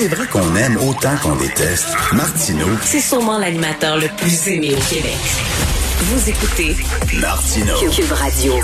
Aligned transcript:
C'est 0.00 0.08
vrai 0.08 0.26
qu'on 0.28 0.56
aime 0.56 0.78
autant 0.78 1.14
qu'on 1.22 1.36
déteste, 1.36 1.94
Martineau, 2.14 2.68
C'est 2.80 3.00
sûrement 3.00 3.38
l'animateur 3.38 3.98
le 3.98 4.08
plus 4.16 4.48
aimé 4.48 4.70
au 4.72 4.94
Québec. 4.94 5.18
Vous 5.98 6.30
écoutez 6.30 6.74
Martineau. 7.20 7.74
Cube 7.94 8.12
Radio. 8.12 8.54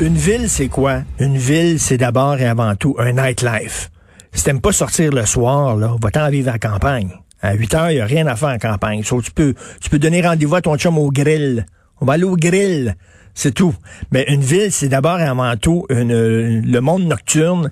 Une 0.00 0.16
ville, 0.16 0.50
c'est 0.50 0.66
quoi? 0.66 1.02
Une 1.20 1.38
ville, 1.38 1.78
c'est 1.78 1.96
d'abord 1.96 2.40
et 2.40 2.46
avant 2.46 2.74
tout 2.74 2.96
un 2.98 3.12
nightlife. 3.12 3.92
Si 4.32 4.42
t'aimes 4.42 4.60
pas 4.60 4.72
sortir 4.72 5.12
le 5.12 5.24
soir, 5.26 5.76
là, 5.76 5.94
va-t'en 6.02 6.28
vivre 6.28 6.48
à 6.48 6.54
la 6.54 6.58
campagne. 6.58 7.12
À 7.40 7.54
8 7.54 7.74
heures, 7.74 7.90
il 7.92 8.00
a 8.00 8.06
rien 8.06 8.26
à 8.26 8.34
faire 8.34 8.48
en 8.48 8.58
campagne. 8.58 9.04
Sauf 9.04 9.20
que 9.20 9.26
tu 9.26 9.32
peux, 9.32 9.54
tu 9.80 9.90
peux 9.90 10.00
donner 10.00 10.22
rendez-vous 10.22 10.56
à 10.56 10.60
ton 10.60 10.76
chum 10.76 10.98
au 10.98 11.12
grill. 11.12 11.66
On 12.02 12.04
va 12.04 12.14
aller 12.14 12.24
au 12.24 12.34
grill. 12.34 12.96
C'est 13.32 13.54
tout. 13.54 13.74
Mais 14.10 14.24
une 14.26 14.40
ville, 14.40 14.72
c'est 14.72 14.88
d'abord 14.88 15.20
et 15.20 15.22
avant 15.22 15.56
tout 15.56 15.86
le 15.88 16.80
monde 16.80 17.04
nocturne. 17.04 17.70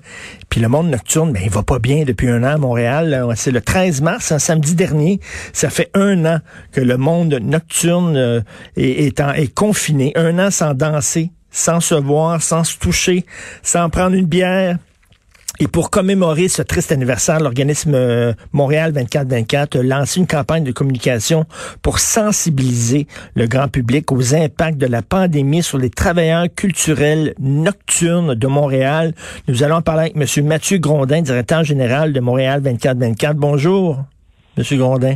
Puis 0.49 0.61
le 0.61 0.69
monde 0.69 0.89
nocturne, 0.89 1.33
ben, 1.33 1.41
il 1.43 1.51
va 1.51 1.63
pas 1.63 1.79
bien 1.79 2.05
depuis 2.05 2.29
un 2.29 2.41
an 2.43 2.53
à 2.53 2.57
Montréal. 2.57 3.09
là. 3.09 3.27
C'est 3.35 3.51
le 3.51 3.59
13 3.59 4.01
mars, 4.01 4.31
un 4.31 4.39
samedi 4.39 4.73
dernier. 4.73 5.19
Ça 5.51 5.69
fait 5.69 5.91
un 5.93 6.25
an 6.25 6.39
que 6.71 6.79
le 6.79 6.95
monde 6.95 7.39
nocturne 7.41 8.15
euh, 8.15 8.41
est, 8.77 9.19
est 9.19 9.53
confiné. 9.53 10.13
Un 10.15 10.39
an 10.39 10.49
sans 10.49 10.73
danser, 10.73 11.31
sans 11.51 11.81
se 11.81 11.95
voir, 11.95 12.41
sans 12.41 12.63
se 12.63 12.77
toucher, 12.77 13.25
sans 13.63 13.89
prendre 13.89 14.15
une 14.15 14.27
bière. 14.27 14.77
Et 15.63 15.67
pour 15.67 15.91
commémorer 15.91 16.47
ce 16.47 16.63
triste 16.63 16.91
anniversaire, 16.91 17.39
l'organisme 17.39 17.93
euh, 17.93 18.33
Montréal 18.51 18.93
24-24 18.93 19.77
a 19.77 19.83
lancé 19.83 20.19
une 20.19 20.25
campagne 20.25 20.63
de 20.63 20.71
communication 20.71 21.45
pour 21.83 21.99
sensibiliser 21.99 23.05
le 23.35 23.45
grand 23.45 23.67
public 23.67 24.11
aux 24.11 24.33
impacts 24.33 24.79
de 24.79 24.87
la 24.87 25.03
pandémie 25.03 25.61
sur 25.61 25.77
les 25.77 25.91
travailleurs 25.91 26.47
culturels 26.55 27.35
nocturnes 27.39 28.33
de 28.33 28.47
Montréal. 28.47 29.13
Nous 29.47 29.61
allons 29.61 29.83
parler 29.83 30.11
avec 30.15 30.15
M. 30.15 30.47
Mathieu 30.47 30.79
Grondin, 30.79 31.21
directeur 31.21 31.63
général 31.63 32.11
de 32.11 32.19
Montréal 32.19 32.63
24-24. 32.63 33.33
Bonjour, 33.35 33.99
M. 34.57 34.63
Grondin. 34.79 35.15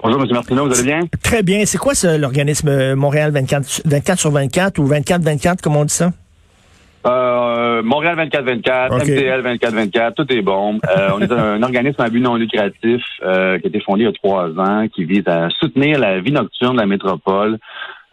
Bonjour, 0.00 0.22
M. 0.22 0.28
Martineau, 0.30 0.66
vous 0.68 0.74
allez 0.74 0.84
bien? 0.84 1.00
Très 1.20 1.42
bien. 1.42 1.66
C'est 1.66 1.78
quoi 1.78 1.96
ça, 1.96 2.16
l'organisme 2.16 2.68
euh, 2.68 2.94
Montréal 2.94 3.32
24, 3.32 3.82
24 3.86 4.20
sur 4.20 4.30
24 4.30 4.78
ou 4.78 4.88
24-24, 4.88 5.60
comme 5.60 5.74
on 5.74 5.84
dit 5.84 5.94
ça? 5.94 6.12
Euh, 7.06 7.82
Montréal 7.82 8.16
24-24, 8.28 8.92
Ok. 8.94 9.08
MTL 9.08 9.42
24-24, 9.42 10.14
tout 10.14 10.32
est 10.32 10.42
bon. 10.42 10.78
Euh, 10.96 11.10
on 11.14 11.20
est 11.20 11.30
un 11.32 11.62
organisme 11.62 12.00
à 12.02 12.08
but 12.10 12.20
non 12.20 12.34
lucratif 12.36 13.02
euh, 13.22 13.58
qui 13.58 13.66
a 13.66 13.68
été 13.68 13.80
fondé 13.80 14.02
il 14.02 14.06
y 14.06 14.08
a 14.08 14.12
trois 14.12 14.48
ans, 14.58 14.86
qui 14.88 15.04
vise 15.04 15.26
à 15.26 15.48
soutenir 15.58 15.98
la 15.98 16.20
vie 16.20 16.32
nocturne 16.32 16.74
de 16.76 16.80
la 16.80 16.86
métropole. 16.86 17.58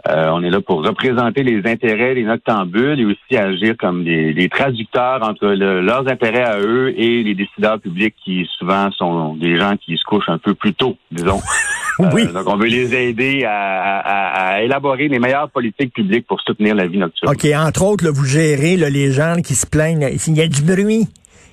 Euh, 0.08 0.30
on 0.32 0.44
est 0.44 0.52
là 0.52 0.62
pour 0.62 0.86
représenter 0.86 1.42
les 1.42 1.68
intérêts 1.68 2.14
des 2.14 2.22
noctambules 2.24 3.00
et 3.00 3.06
aussi 3.06 3.36
agir 3.36 3.76
comme 3.76 4.04
des, 4.04 4.34
des 4.36 4.50
traducteurs 4.50 5.28
entre 5.28 5.48
le- 5.48 5.82
leurs 5.82 6.08
intérêts 6.08 6.44
à 6.44 6.60
eux 6.60 6.94
et 6.96 7.24
les 7.24 7.34
décideurs 7.34 7.80
publics 7.80 8.14
qui 8.24 8.48
souvent 8.60 8.92
sont 8.92 9.34
des 9.34 9.58
gens 9.60 9.76
qui 9.78 9.98
se 9.98 10.04
couchent 10.04 10.30
un 10.30 10.38
peu 10.38 10.54
plus 10.54 10.76
tôt, 10.76 10.96
disons. 11.10 11.40
Oui. 12.00 12.24
Euh, 12.24 12.32
donc 12.34 12.48
on 12.48 12.58
veut 12.58 12.68
les 12.68 12.94
aider 12.94 13.44
à, 13.46 14.00
à- 14.00 14.56
à 14.56 14.62
élaborer 14.62 15.08
les 15.08 15.20
meilleures 15.20 15.50
politiques 15.50 15.94
publiques 15.94 16.28
pour 16.28 16.42
soutenir 16.42 16.76
la 16.76 16.88
vie 16.88 16.98
nocturne. 16.98 17.32
OK, 17.34 17.46
entre 17.56 17.84
autres, 17.84 18.04
là, 18.06 18.12
vous 18.12 18.26
gérez 18.26 18.76
là, 18.78 18.90
les 18.90 19.12
gens 19.12 19.38
qui 19.44 19.56
se 19.56 19.66
plaignent. 19.66 20.10
Il 20.28 20.36
y 20.38 20.42
a 20.42 20.48
du 20.48 20.62
bruit. 20.62 21.08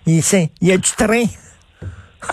Il 0.06 0.20
y 0.62 0.72
a 0.72 0.76
du 0.76 0.90
train. 0.96 1.24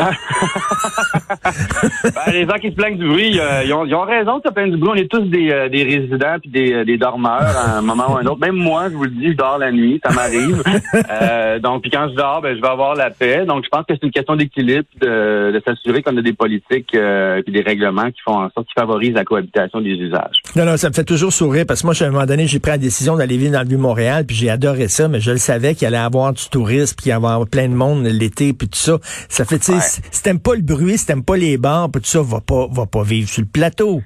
Ben, 2.03 2.31
les 2.31 2.45
gens 2.45 2.55
qui 2.59 2.69
se 2.69 2.75
plaignent 2.75 2.97
du 2.97 3.07
bruit, 3.07 3.39
euh, 3.39 3.63
ils, 3.65 3.73
ont, 3.73 3.85
ils 3.85 3.93
ont 3.93 4.03
raison 4.03 4.37
de 4.37 4.43
se 4.45 4.53
plaindre 4.53 4.73
du 4.73 4.77
bruit. 4.77 4.91
On 4.93 4.95
est 4.95 5.09
tous 5.09 5.21
des, 5.21 5.51
euh, 5.51 5.69
des 5.69 5.83
résidents 5.83 6.37
puis 6.41 6.49
des, 6.49 6.85
des 6.85 6.97
dormeurs 6.97 7.41
à 7.41 7.77
un 7.77 7.81
moment 7.81 8.13
ou 8.13 8.17
à 8.17 8.21
un 8.21 8.25
autre. 8.25 8.39
Même 8.39 8.55
moi, 8.55 8.89
je 8.89 8.95
vous 8.95 9.03
le 9.03 9.11
dis, 9.11 9.31
je 9.31 9.37
dors 9.37 9.57
la 9.57 9.71
nuit, 9.71 9.99
ça 10.03 10.13
m'arrive. 10.13 10.63
Euh, 11.09 11.59
donc, 11.59 11.81
puis 11.81 11.91
quand 11.91 12.09
je 12.09 12.15
dors, 12.15 12.41
ben, 12.41 12.55
je 12.55 12.61
vais 12.61 12.67
avoir 12.67 12.95
la 12.95 13.09
paix. 13.09 13.45
Donc, 13.45 13.63
je 13.63 13.69
pense 13.69 13.85
que 13.87 13.93
c'est 13.93 14.03
une 14.03 14.11
question 14.11 14.35
d'équilibre, 14.35 14.85
de, 15.01 15.51
de 15.51 15.61
s'assurer 15.65 16.01
qu'on 16.01 16.15
a 16.17 16.21
des 16.21 16.33
politiques 16.33 16.89
puis 16.89 17.53
des 17.53 17.61
règlements 17.61 18.09
qui 18.11 18.21
font 18.23 18.35
en 18.35 18.49
sorte 18.51 18.67
qui 18.67 18.73
favorisent 18.77 19.13
la 19.13 19.23
cohabitation 19.23 19.81
des 19.81 19.91
usages. 19.91 20.41
Non, 20.55 20.65
non, 20.65 20.77
ça 20.77 20.89
me 20.89 20.93
fait 20.93 21.03
toujours 21.03 21.31
sourire 21.31 21.65
parce 21.67 21.81
que 21.81 21.87
moi, 21.87 21.95
à 21.99 22.05
un 22.05 22.11
moment 22.11 22.25
donné, 22.25 22.47
j'ai 22.47 22.59
pris 22.59 22.71
la 22.71 22.77
décision 22.77 23.17
d'aller 23.17 23.37
vivre 23.37 23.53
dans 23.53 23.61
le 23.61 23.67
Vieux-Montréal, 23.67 24.25
puis 24.25 24.35
j'ai 24.35 24.49
adoré 24.49 24.87
ça, 24.87 25.07
mais 25.07 25.19
je 25.19 25.31
le 25.31 25.37
savais 25.37 25.75
qu'il 25.75 25.87
allait 25.87 25.97
y 25.97 25.99
avoir 25.99 26.33
du 26.33 26.47
tourisme, 26.49 26.95
puis 26.95 27.03
qu'il 27.03 27.11
allait 27.11 27.25
avoir 27.25 27.47
plein 27.47 27.67
de 27.67 27.73
monde 27.73 28.05
l'été, 28.05 28.53
puis 28.53 28.67
tout 28.67 28.79
ça. 28.79 28.97
Ça 29.29 29.45
fait, 29.45 29.59
tu 29.59 29.73
sais, 29.73 29.78
Ouais. 29.79 30.03
si 30.11 30.23
t'aimes 30.23 30.39
pas 30.39 30.55
le 30.55 30.61
bruit, 30.61 30.97
si 30.97 31.05
t'aimes 31.05 31.23
pas 31.23 31.37
les 31.37 31.57
bars, 31.57 31.89
tout 31.91 31.99
ça, 32.03 32.21
va 32.21 32.39
pas, 32.41 32.67
va 32.71 32.85
pas 32.85 33.03
vivre 33.03 33.27
sur 33.29 33.41
le 33.41 33.47
plateau. 33.47 34.01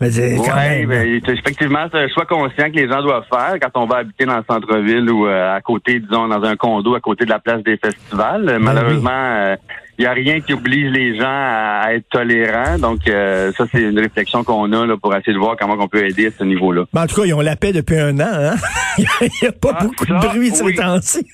Oui, 0.00 0.08
ben, 0.86 1.20
c'est- 1.24 1.32
effectivement, 1.32 1.86
c'est 1.92 1.98
un 1.98 2.08
choix 2.08 2.26
conscient 2.26 2.66
que 2.70 2.74
les 2.76 2.88
gens 2.88 3.02
doivent 3.02 3.22
faire 3.32 3.54
quand 3.60 3.80
on 3.80 3.86
va 3.86 3.98
habiter 3.98 4.24
dans 4.26 4.36
le 4.38 4.42
centre-ville 4.50 5.08
ou 5.08 5.26
euh, 5.28 5.54
à 5.56 5.60
côté, 5.60 6.00
disons, 6.00 6.26
dans 6.26 6.42
un 6.42 6.56
condo 6.56 6.96
à 6.96 7.00
côté 7.00 7.24
de 7.24 7.30
la 7.30 7.38
place 7.38 7.62
des 7.62 7.76
festivals. 7.76 8.48
Euh, 8.48 8.58
Malheureusement, 8.58 9.10
il 9.91 9.91
n'y 10.02 10.06
a 10.06 10.12
rien 10.12 10.40
qui 10.40 10.52
oblige 10.54 10.90
les 10.92 11.16
gens 11.18 11.24
à, 11.26 11.82
à 11.86 11.92
être 11.94 12.08
tolérants. 12.10 12.78
Donc, 12.78 13.00
euh, 13.08 13.52
ça, 13.56 13.64
c'est 13.72 13.80
une 13.82 13.98
réflexion 13.98 14.44
qu'on 14.44 14.70
a 14.72 14.86
là, 14.86 14.96
pour 14.96 15.14
essayer 15.16 15.32
de 15.32 15.38
voir 15.38 15.56
comment 15.58 15.76
on 15.78 15.88
peut 15.88 16.04
aider 16.06 16.26
à 16.28 16.30
ce 16.38 16.44
niveau-là. 16.44 16.84
Ben, 16.92 17.02
en 17.02 17.06
tout 17.06 17.20
cas, 17.20 17.26
ils 17.26 17.34
ont 17.34 17.40
la 17.40 17.56
paix 17.56 17.72
depuis 17.72 17.98
un 17.98 18.18
an, 18.20 18.26
hein? 18.32 18.54
Il 18.98 19.06
n'y 19.42 19.48
a 19.48 19.52
pas 19.52 19.74
Ah, 19.78 19.84
beaucoup 19.84 20.04
ça, 20.06 20.14
de 20.18 20.26
bruit 20.28 20.50
ces 20.50 20.62
oui. 20.64 20.74
temps-ci. 20.74 21.26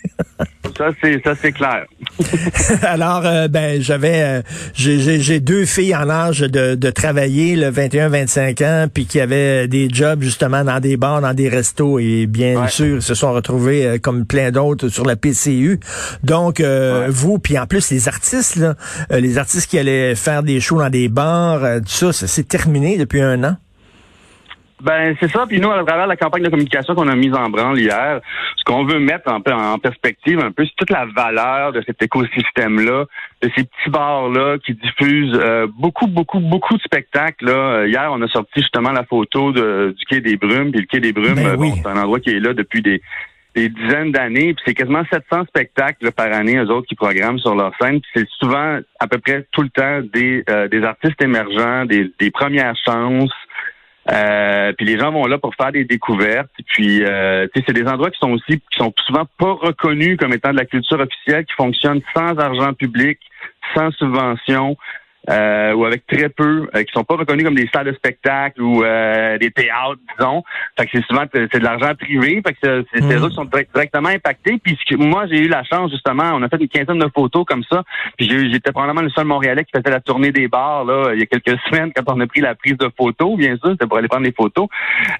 Ça, 0.76 0.90
c'est 1.02 1.20
ça, 1.24 1.34
c'est 1.40 1.50
clair. 1.52 1.86
Alors, 2.82 3.22
euh, 3.26 3.48
ben, 3.48 3.80
j'avais, 3.80 4.22
euh, 4.22 4.42
j'ai- 4.74 5.40
deux 5.40 5.64
filles 5.64 5.94
en 5.96 6.08
âge 6.10 6.40
de, 6.40 6.74
de 6.74 6.90
travailler, 6.90 7.56
le 7.56 7.70
21-25 7.70 8.62
ans, 8.64 8.86
puis 8.92 9.06
qui 9.06 9.20
avaient 9.20 9.66
des 9.68 9.88
jobs 9.90 10.22
justement 10.22 10.64
dans 10.64 10.78
des 10.80 10.96
bars, 10.96 11.20
dans 11.20 11.34
des 11.34 11.48
restos, 11.48 11.98
et 11.98 12.26
bien 12.26 12.60
Ouais. 12.62 12.68
sûr, 12.68 12.96
ils 12.96 13.02
se 13.02 13.14
sont 13.14 13.32
retrouvés 13.32 13.98
comme 14.02 14.24
plein 14.26 14.50
d'autres 14.50 14.88
sur 14.88 15.04
la 15.04 15.16
PCU. 15.16 15.80
Donc, 16.22 16.58
Ouais. 16.60 17.06
vous, 17.08 17.38
puis 17.38 17.58
en 17.58 17.66
plus 17.66 17.90
les 17.90 18.08
artistes, 18.08 18.57
là, 18.58 18.74
euh, 19.12 19.20
les 19.20 19.38
artistes 19.38 19.70
qui 19.70 19.78
allaient 19.78 20.14
faire 20.14 20.42
des 20.42 20.60
shows 20.60 20.78
dans 20.78 20.90
des 20.90 21.08
bars, 21.08 21.64
euh, 21.64 21.80
tout 21.80 21.88
ça, 21.88 22.12
ça 22.12 22.26
s'est 22.26 22.44
terminé 22.44 22.98
depuis 22.98 23.20
un 23.20 23.42
an? 23.44 23.56
Ben 24.80 25.16
c'est 25.18 25.30
ça. 25.30 25.44
Puis 25.46 25.60
nous, 25.60 25.70
à 25.70 25.84
travers 25.84 26.06
la 26.06 26.16
campagne 26.16 26.44
de 26.44 26.50
communication 26.50 26.94
qu'on 26.94 27.08
a 27.08 27.16
mise 27.16 27.34
en 27.34 27.50
branle 27.50 27.80
hier, 27.80 28.20
ce 28.56 28.62
qu'on 28.64 28.84
veut 28.84 29.00
mettre 29.00 29.28
en, 29.28 29.40
en 29.50 29.78
perspective 29.78 30.38
un 30.38 30.52
peu, 30.52 30.64
c'est 30.64 30.76
toute 30.76 30.90
la 30.90 31.04
valeur 31.04 31.72
de 31.72 31.82
cet 31.84 32.00
écosystème-là, 32.00 33.06
de 33.42 33.50
ces 33.56 33.64
petits 33.64 33.90
bars-là 33.90 34.58
qui 34.64 34.74
diffusent 34.74 35.36
euh, 35.42 35.66
beaucoup, 35.78 36.06
beaucoup, 36.06 36.38
beaucoup 36.38 36.76
de 36.76 36.82
spectacles. 36.82 37.46
Là. 37.46 37.86
Hier, 37.86 38.08
on 38.12 38.22
a 38.22 38.28
sorti 38.28 38.60
justement 38.60 38.92
la 38.92 39.04
photo 39.04 39.50
de, 39.50 39.96
du 39.98 40.04
quai 40.04 40.20
des 40.20 40.36
Brumes. 40.36 40.70
Puis 40.70 40.82
le 40.82 40.86
quai 40.86 41.00
des 41.00 41.12
Brumes, 41.12 41.34
Ben 41.34 41.56
bon, 41.56 41.74
c'est 41.74 41.88
un 41.88 41.96
endroit 41.96 42.20
qui 42.20 42.30
est 42.30 42.40
là 42.40 42.54
depuis 42.54 42.80
des 42.80 43.02
des 43.58 43.68
dizaines 43.70 44.12
d'années, 44.12 44.54
puis 44.54 44.62
c'est 44.66 44.74
quasiment 44.74 45.02
700 45.12 45.46
spectacles 45.48 46.12
par 46.12 46.32
année, 46.32 46.56
eux 46.56 46.70
autres 46.70 46.86
qui 46.86 46.94
programment 46.94 47.40
sur 47.40 47.56
leur 47.56 47.72
scène. 47.80 48.00
C'est 48.14 48.28
souvent 48.38 48.78
à 49.00 49.06
peu 49.08 49.18
près 49.18 49.46
tout 49.50 49.62
le 49.62 49.70
temps 49.70 50.00
des, 50.12 50.44
euh, 50.48 50.68
des 50.68 50.84
artistes 50.84 51.20
émergents, 51.20 51.84
des, 51.84 52.12
des 52.20 52.30
premières 52.30 52.76
chances. 52.84 53.32
Euh, 54.10 54.72
puis 54.74 54.86
les 54.86 54.96
gens 54.96 55.10
vont 55.10 55.26
là 55.26 55.38
pour 55.38 55.56
faire 55.56 55.72
des 55.72 55.84
découvertes. 55.84 56.52
Puis 56.68 57.04
euh, 57.04 57.48
c'est 57.52 57.72
des 57.72 57.88
endroits 57.88 58.10
qui 58.10 58.18
sont 58.20 58.30
aussi 58.30 58.60
qui 58.60 58.78
sont 58.78 58.94
souvent 59.04 59.26
pas 59.38 59.52
reconnus 59.52 60.16
comme 60.18 60.32
étant 60.32 60.52
de 60.52 60.56
la 60.56 60.64
culture 60.64 61.00
officielle, 61.00 61.44
qui 61.44 61.54
fonctionnent 61.54 62.02
sans 62.16 62.38
argent 62.38 62.72
public, 62.74 63.18
sans 63.74 63.90
subvention. 63.90 64.76
Euh, 65.30 65.72
ou 65.74 65.84
avec 65.84 66.06
très 66.06 66.28
peu, 66.28 66.68
euh, 66.74 66.82
qui 66.82 66.92
sont 66.92 67.04
pas 67.04 67.16
reconnus 67.16 67.44
comme 67.44 67.54
des 67.54 67.68
salles 67.72 67.86
de 67.86 67.92
spectacle 67.92 68.62
ou 68.62 68.82
euh, 68.84 69.36
des 69.38 69.50
théâtres, 69.50 69.98
disons. 70.18 70.42
Fait 70.78 70.86
que 70.86 70.90
c'est 70.94 71.04
souvent 71.06 71.24
c'est 71.32 71.58
de 71.58 71.64
l'argent 71.64 71.92
privé. 71.98 72.40
Fait 72.46 72.52
que 72.54 72.58
c'est 72.62 72.78
c'est- 72.92 73.08
c'est 73.08 73.16
Mm. 73.18 73.24
eux 73.24 73.28
qui 73.28 73.34
sont 73.34 73.44
direct- 73.44 73.72
directement 73.74 74.08
impactés. 74.08 74.58
Puis 74.62 74.78
ce 74.80 74.94
que- 74.94 75.00
moi, 75.00 75.26
j'ai 75.26 75.38
eu 75.38 75.48
la 75.48 75.62
chance 75.64 75.90
justement, 75.90 76.32
on 76.34 76.42
a 76.42 76.48
fait 76.48 76.60
une 76.60 76.68
quinzaine 76.68 76.98
de 76.98 77.08
photos 77.14 77.44
comme 77.46 77.62
ça. 77.70 77.82
Puis 78.16 78.28
j'étais 78.52 78.72
probablement 78.72 79.02
le 79.02 79.10
seul 79.10 79.24
Montréalais 79.26 79.64
qui 79.64 79.72
faisait 79.76 79.90
la 79.90 80.00
tournée 80.00 80.32
des 80.32 80.48
bars 80.48 80.84
là 80.84 81.12
il 81.14 81.20
y 81.20 81.22
a 81.22 81.26
quelques 81.26 81.58
semaines 81.68 81.92
quand 81.94 82.02
on 82.12 82.20
a 82.20 82.26
pris 82.26 82.40
la 82.40 82.54
prise 82.54 82.76
de 82.78 82.88
photos, 82.96 83.36
bien 83.36 83.56
sûr, 83.56 83.70
c'était 83.72 83.86
pour 83.86 83.98
aller 83.98 84.08
prendre 84.08 84.24
des 84.24 84.32
photos. 84.32 84.68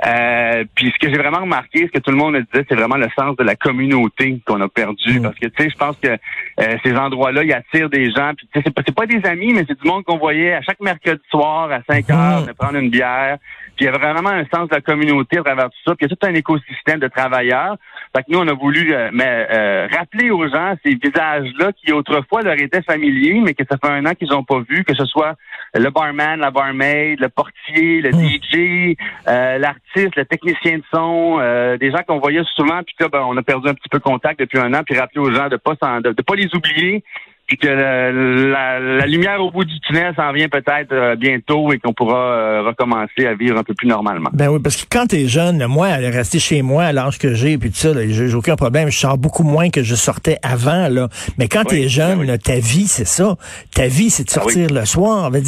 Euh, 0.07 0.65
puis 0.75 0.93
ce 0.95 0.99
que 1.07 1.13
j'ai 1.13 1.19
vraiment 1.19 1.41
remarqué, 1.41 1.87
ce 1.87 1.99
que 1.99 1.99
tout 1.99 2.11
le 2.11 2.17
monde 2.17 2.37
disait, 2.53 2.65
c'est 2.69 2.75
vraiment 2.75 2.97
le 2.97 3.09
sens 3.19 3.37
de 3.37 3.45
la 3.45 3.57
communauté 3.57 4.41
qu'on 4.47 4.61
a 4.61 4.69
perdu. 4.69 5.21
Mm. 5.21 5.23
Parce 5.23 5.35
que 5.39 5.47
tu 5.47 5.63
sais, 5.63 5.71
je 5.71 5.77
pense 5.77 5.97
que 5.99 6.09
euh, 6.09 6.77
ces 6.85 6.95
endroits-là, 6.97 7.45
ils 7.45 7.53
attirent 7.53 7.91
des 7.91 8.11
gens. 8.11 8.33
Puis 8.37 8.49
c'est 8.55 8.71
pas, 8.75 8.83
pas 8.83 9.07
des 9.07 9.25
amis, 9.27 9.53
mais 9.55 9.65
c'est 9.69 9.81
du 9.81 9.89
monde 9.89 9.98
qu'on 10.03 10.19
voyait 10.19 10.55
à 10.55 10.63
chaque 10.63 10.81
mercredi 10.81 11.23
soir 11.31 11.71
à 11.71 11.81
5 11.89 12.11
heures, 12.11 12.47
de 12.47 12.53
prendre 12.53 12.77
une 12.77 12.91
bière. 12.91 13.39
Puis 13.77 13.87
il 13.87 13.93
y 13.93 13.95
a 13.95 13.97
vraiment 13.97 14.31
un 14.31 14.45
sens 14.53 14.69
de 14.69 14.75
la 14.75 14.81
communauté 14.81 15.39
à 15.39 15.43
travers 15.43 15.67
tout 15.67 15.79
ça. 15.87 15.95
Puis 15.95 16.07
il 16.07 16.11
y 16.11 16.13
a 16.13 16.17
tout 16.17 16.27
un 16.27 16.35
écosystème 16.35 16.99
de 16.99 17.09
travailleurs. 17.09 17.77
Fait 18.15 18.23
que 18.23 18.33
nous, 18.33 18.41
on 18.41 18.49
a 18.49 18.55
voulu 18.55 18.93
mais, 19.13 19.87
rappeler 19.93 20.31
aux 20.31 20.49
gens 20.49 20.75
ces 20.85 20.95
visages-là 20.95 21.73
qui 21.73 21.93
autrefois 21.93 22.43
leur 22.43 22.61
étaient 22.61 22.83
familiers, 22.83 23.41
mais 23.45 23.55
que 23.55 23.65
ça 23.71 23.77
fait 23.77 23.91
un 23.91 24.05
an 24.07 24.15
qu'ils 24.15 24.31
n'ont 24.31 24.43
pas 24.43 24.61
vu, 24.69 24.83
que 24.85 24.95
ce 24.95 25.05
soit 25.05 25.37
le 25.75 25.91
barman, 25.91 26.41
la 26.41 26.51
barmaid, 26.51 27.21
le 27.21 27.29
portier, 27.29 28.01
le 28.01 28.11
DJ, 28.11 28.97
l'artiste, 29.27 30.17
le 30.17 30.25
technicien 30.25 30.79
de 30.79 30.85
son, 30.93 31.39
des 31.79 31.91
gens 31.91 32.03
qu'on 32.07 32.19
voyait 32.19 32.43
souvent, 32.57 32.83
puis 32.83 32.95
là, 33.01 33.09
ben, 33.09 33.25
on 33.29 33.37
a 33.37 33.43
perdu 33.43 33.69
un 33.69 33.75
petit 33.75 33.89
peu 33.89 33.99
contact 33.99 34.41
depuis 34.41 34.59
un 34.59 34.73
an, 34.75 34.83
puis 34.85 34.99
rappeler 34.99 35.21
aux 35.21 35.33
gens 35.33 35.49
de 35.49 35.57
pas 35.57 35.75
de, 35.75 36.13
de 36.13 36.23
pas 36.23 36.35
les 36.35 36.55
oublier, 36.55 37.05
puis 37.49 37.57
que 37.57 37.67
la, 37.67 39.07
lumière 39.07 39.41
au 39.41 39.51
bout 39.51 39.65
du 39.65 39.81
tunnel 39.81 40.13
s'en 40.15 40.33
vient 40.33 40.49
peut-être 40.49 40.93
euh, 40.93 41.17
bientôt 41.17 41.73
et 41.73 41.79
qu'on 41.79 41.95
pourra 41.95 42.19
euh, 42.19 42.63
recommencer 42.63 43.27
à 43.27 43.35
vivre 43.35 43.57
un 43.57 43.63
peu 43.63 43.73
plus 43.73 43.89
normalement. 43.89 44.29
Ben 44.35 44.49
oui, 44.49 44.61
parce 44.63 44.77
que 44.77 44.85
quand 44.91 45.07
t'es 45.07 45.27
jeune, 45.27 45.67
moi, 45.67 45.87
aller 45.87 46.11
rester 46.11 46.39
chez 46.39 46.61
moi 46.61 46.85
à 46.85 46.93
l'âge 46.93 47.19
que 47.19 47.33
j'ai, 47.33 47.57
puis 47.57 47.71
tout 47.71 47.79
ça, 47.79 47.93
j'ai 48.07 48.35
aucun 48.35 48.55
problème. 48.55 48.91
Je 48.91 48.99
sors 48.99 49.17
beaucoup 49.17 49.45
moins 49.45 49.71
que 49.71 49.83
je 49.83 49.95
sortais 49.95 50.37
avant, 50.43 50.89
là. 50.89 51.09
Mais 51.39 51.49
quand 51.49 51.65
t'es 51.65 51.89
jeune, 51.89 52.27
ben 52.27 52.37
ta 52.37 52.57
vie, 52.57 52.87
c'est 52.87 53.07
ça. 53.07 53.37
Ta 53.75 53.87
vie, 53.87 54.11
c'est 54.11 54.25
de 54.25 54.31
ah 54.33 54.41
sortir 54.41 54.69
le 54.69 54.85
soir. 54.85 55.33
Tu 55.33 55.47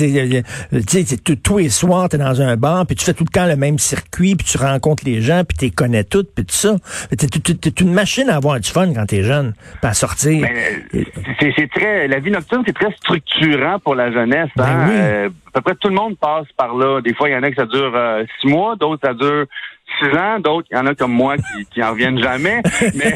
sais, 0.89 1.17
tous 1.19 1.59
les 1.59 1.69
soirs, 1.69 2.09
t'es 2.09 2.17
dans 2.17 2.41
un 2.41 2.57
bar, 2.57 2.87
puis 2.87 2.97
tu 2.97 3.05
fais 3.05 3.13
tout 3.13 3.25
le 3.25 3.33
temps 3.33 3.47
le 3.47 3.57
même 3.57 3.79
circuit, 3.79 4.37
puis 4.37 4.47
tu 4.47 4.57
rencontres 4.57 5.05
les 5.05 5.21
gens, 5.21 5.43
puis 5.47 5.59
tu 5.59 5.71
connais 5.71 6.05
toutes, 6.05 6.35
puis 6.35 6.47
tout 6.47 6.57
ça. 6.57 6.77
T'es 7.11 7.71
une 7.81 7.93
machine 7.93 8.31
à 8.31 8.37
avoir 8.37 8.59
du 8.59 8.71
fun 8.71 8.91
quand 8.95 9.05
t'es 9.05 9.23
jeune, 9.23 9.53
pas 9.83 9.89
à 9.89 9.95
sortir. 9.95 10.41
Ben, 10.41 11.05
c'est 11.41 11.71
très 11.71 11.90
la 12.09 12.19
vie 12.19 12.31
nocturne, 12.31 12.63
c'est 12.67 12.73
très 12.73 12.93
structurant 12.93 13.79
pour 13.79 13.95
la 13.95 14.11
jeunesse. 14.11 14.51
Ben 14.57 14.65
hein? 14.65 14.91
Euh, 14.91 15.29
à 15.55 15.61
peu 15.61 15.61
près 15.63 15.75
tout 15.75 15.89
le 15.89 15.95
monde 15.95 16.17
passe 16.19 16.47
par 16.57 16.75
là. 16.75 17.01
Des 17.01 17.15
fois, 17.15 17.29
il 17.29 17.33
y 17.33 17.37
en 17.37 17.43
a 17.43 17.51
que 17.51 17.57
ça 17.57 17.67
dure 17.67 17.93
euh, 17.95 18.25
six 18.41 18.49
mois, 18.49 18.77
d'autres 18.77 19.07
ça 19.07 19.15
dure 19.15 19.47
six 19.99 20.17
ans, 20.17 20.39
d'autres, 20.39 20.69
il 20.71 20.77
y 20.77 20.81
en 20.81 20.87
a 20.87 20.95
comme 20.95 21.13
moi 21.13 21.37
qui, 21.37 21.67
qui 21.67 21.83
en 21.83 21.91
reviennent 21.91 22.23
jamais. 22.23 22.63
mais 22.95 23.15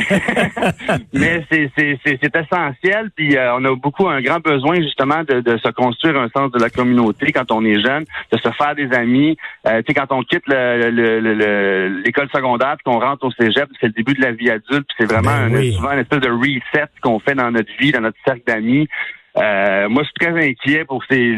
mais 1.13 1.45
c'est, 1.51 1.71
c'est, 1.77 1.99
c'est, 2.05 2.37
essentiel. 2.37 3.11
Puis 3.15 3.37
euh, 3.37 3.57
on 3.57 3.65
a 3.65 3.75
beaucoup 3.77 4.09
un 4.09 4.21
grand 4.21 4.41
besoin 4.41 4.77
justement 4.77 5.23
de, 5.25 5.41
de, 5.41 5.57
se 5.59 5.69
construire 5.71 6.17
un 6.17 6.29
sens 6.37 6.51
de 6.53 6.59
la 6.59 6.71
communauté 6.71 7.33
quand 7.33 7.51
on 7.53 7.65
est 7.65 7.81
jeune, 7.81 8.05
de 8.33 8.39
se 8.39 8.51
faire 8.51 8.75
des 8.75 8.93
amis. 8.93 9.37
Euh, 9.67 9.83
tu 9.83 9.93
sais, 9.93 9.95
quand 9.95 10.15
on 10.15 10.23
quitte 10.23 10.45
le, 10.47 10.91
le, 10.91 12.03
l'école 12.05 12.29
secondaire 12.35 12.77
puis 12.77 12.93
qu'on 12.93 13.01
rentre 13.01 13.25
au 13.27 13.31
cégep, 13.33 13.69
c'est 13.81 13.87
le 13.87 13.93
début 13.93 14.15
de 14.15 14.23
la 14.23 14.33
vie 14.33 14.51
adulte. 14.51 14.87
Puis 14.89 14.97
c'est 14.99 15.11
vraiment 15.11 15.49
ben 15.49 15.73
souvent 15.73 15.93
une 15.93 16.01
espèce 16.01 16.21
de 16.21 16.31
reset 16.31 16.89
qu'on 17.03 17.19
fait 17.19 17.35
dans 17.35 17.51
notre 17.51 17.71
vie, 17.79 17.93
dans 17.93 18.01
notre 18.01 18.19
cercle 18.27 18.43
d'amis. 18.47 18.89
Euh, 19.37 19.89
moi, 19.89 20.03
je 20.03 20.09
suis 20.09 20.33
très 20.33 20.49
inquiet 20.49 20.85
pour 20.85 21.03
ces, 21.11 21.35